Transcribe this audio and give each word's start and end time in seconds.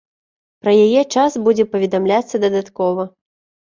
Пра 0.63 0.73
яе 0.85 1.03
час 1.17 1.37
будзе 1.45 1.69
паведамляцца 1.77 2.45
дадаткова. 2.49 3.11